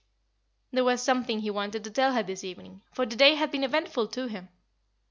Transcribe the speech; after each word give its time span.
There 0.71 0.83
was 0.83 0.99
something 0.99 1.41
he 1.41 1.51
wanted 1.51 1.83
to 1.83 1.91
tell 1.91 2.13
her 2.13 2.23
this 2.23 2.43
evening; 2.43 2.81
for 2.91 3.05
the 3.05 3.15
day 3.15 3.35
had 3.35 3.51
been 3.51 3.63
eventful 3.63 4.07
to 4.07 4.25
him. 4.27 4.49